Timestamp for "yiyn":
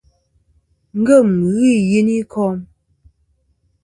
1.89-2.09